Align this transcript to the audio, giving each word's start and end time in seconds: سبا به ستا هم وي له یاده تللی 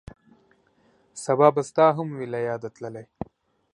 سبا 1.23 1.47
به 1.55 1.61
ستا 1.69 1.85
هم 1.97 2.07
وي 2.17 2.27
له 2.33 2.39
یاده 2.47 2.69
تللی 2.75 3.05